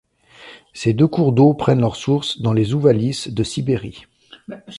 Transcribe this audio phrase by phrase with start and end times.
[0.73, 4.07] Ces deux cours d'eau prennent leur source dans les Ouvalys de Sibérie.